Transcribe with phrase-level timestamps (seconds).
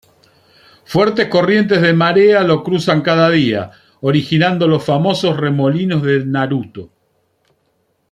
[0.83, 3.69] Fuertes corrientes de marea lo cruzan cada día,
[4.01, 6.89] originando los famosos remolinos de Naruto.